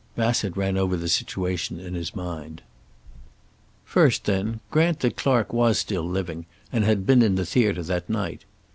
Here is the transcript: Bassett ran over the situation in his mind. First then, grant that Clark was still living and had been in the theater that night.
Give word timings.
Bassett 0.15 0.57
ran 0.57 0.77
over 0.79 0.97
the 0.97 1.07
situation 1.07 1.79
in 1.79 1.93
his 1.93 2.15
mind. 2.15 2.63
First 3.85 4.23
then, 4.25 4.59
grant 4.71 5.01
that 5.01 5.15
Clark 5.15 5.53
was 5.53 5.77
still 5.77 6.09
living 6.09 6.47
and 6.71 6.83
had 6.83 7.05
been 7.05 7.21
in 7.21 7.35
the 7.35 7.45
theater 7.45 7.83
that 7.83 8.09
night. 8.09 8.43